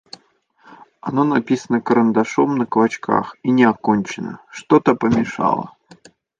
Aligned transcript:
Оно 0.99 1.23
написано 1.25 1.79
карандашом 1.79 2.57
на 2.57 2.65
клочках 2.65 3.35
и 3.43 3.51
не 3.51 3.65
окончено: 3.65 4.39
что-то 4.49 4.95
помешало. 4.95 5.77